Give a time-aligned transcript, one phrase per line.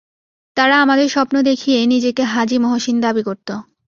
[0.57, 3.49] তারা আমাদের স্বপ্ন দেখিয়ে নিজেকে হাজী মহসিন দাবি করত।